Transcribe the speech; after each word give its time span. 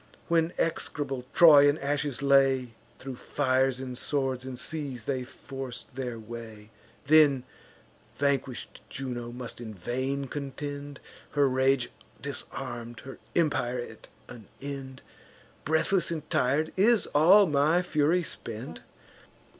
When 0.29 0.51
execrable 0.57 1.25
Troy 1.31 1.69
in 1.69 1.77
ashes 1.77 2.23
lay, 2.23 2.73
Thro' 2.97 3.13
fires 3.13 3.79
and 3.79 3.95
swords 3.95 4.45
and 4.45 4.57
seas 4.57 5.05
they 5.05 5.23
forc'd 5.23 5.95
their 5.95 6.17
way. 6.17 6.71
Then 7.05 7.43
vanquish'd 8.17 8.81
Juno 8.89 9.31
must 9.31 9.61
in 9.61 9.75
vain 9.75 10.25
contend, 10.27 11.01
Her 11.33 11.47
rage 11.47 11.91
disarm'd, 12.19 13.01
her 13.01 13.19
empire 13.35 13.77
at 13.77 14.07
an 14.27 14.47
end. 14.59 15.03
Breathless 15.65 16.09
and 16.09 16.27
tir'd, 16.31 16.73
is 16.75 17.05
all 17.13 17.45
my 17.45 17.83
fury 17.83 18.23
spent? 18.23 18.81